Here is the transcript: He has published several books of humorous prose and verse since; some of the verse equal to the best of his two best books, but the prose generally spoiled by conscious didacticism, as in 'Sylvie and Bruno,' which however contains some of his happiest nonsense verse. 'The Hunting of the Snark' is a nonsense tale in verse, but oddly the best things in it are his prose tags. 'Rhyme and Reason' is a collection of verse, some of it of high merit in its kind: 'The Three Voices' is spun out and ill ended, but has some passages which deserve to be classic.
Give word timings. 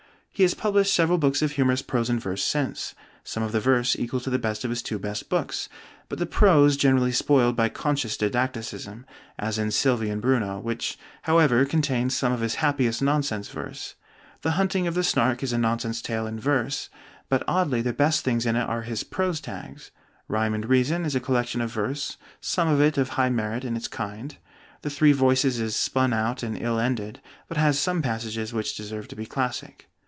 He 0.33 0.43
has 0.43 0.53
published 0.55 0.95
several 0.95 1.19
books 1.19 1.43
of 1.43 1.51
humorous 1.51 1.83
prose 1.83 2.09
and 2.09 2.19
verse 2.19 2.41
since; 2.41 2.95
some 3.23 3.43
of 3.43 3.51
the 3.51 3.59
verse 3.59 3.95
equal 3.95 4.19
to 4.21 4.31
the 4.31 4.39
best 4.39 4.63
of 4.63 4.71
his 4.71 4.81
two 4.81 4.97
best 4.97 5.29
books, 5.29 5.69
but 6.09 6.17
the 6.17 6.25
prose 6.25 6.77
generally 6.77 7.11
spoiled 7.11 7.55
by 7.55 7.69
conscious 7.69 8.17
didacticism, 8.17 9.05
as 9.37 9.59
in 9.59 9.69
'Sylvie 9.69 10.09
and 10.09 10.19
Bruno,' 10.19 10.59
which 10.59 10.97
however 11.23 11.63
contains 11.63 12.17
some 12.17 12.33
of 12.33 12.39
his 12.39 12.55
happiest 12.55 13.03
nonsense 13.03 13.49
verse. 13.49 13.93
'The 14.41 14.51
Hunting 14.51 14.87
of 14.87 14.95
the 14.95 15.03
Snark' 15.03 15.43
is 15.43 15.53
a 15.53 15.59
nonsense 15.59 16.01
tale 16.01 16.25
in 16.25 16.39
verse, 16.39 16.89
but 17.29 17.43
oddly 17.47 17.83
the 17.83 17.93
best 17.93 18.23
things 18.25 18.47
in 18.47 18.55
it 18.55 18.67
are 18.67 18.81
his 18.81 19.03
prose 19.03 19.41
tags. 19.41 19.91
'Rhyme 20.27 20.55
and 20.55 20.67
Reason' 20.67 21.05
is 21.05 21.13
a 21.13 21.19
collection 21.19 21.61
of 21.61 21.71
verse, 21.71 22.17
some 22.39 22.67
of 22.67 22.81
it 22.81 22.97
of 22.97 23.09
high 23.09 23.29
merit 23.29 23.63
in 23.63 23.75
its 23.75 23.87
kind: 23.89 24.37
'The 24.81 24.89
Three 24.89 25.11
Voices' 25.13 25.59
is 25.59 25.75
spun 25.75 26.13
out 26.13 26.41
and 26.41 26.57
ill 26.59 26.79
ended, 26.79 27.21
but 27.47 27.57
has 27.57 27.77
some 27.77 28.01
passages 28.01 28.51
which 28.53 28.75
deserve 28.75 29.07
to 29.09 29.15
be 29.15 29.27
classic. 29.27 29.87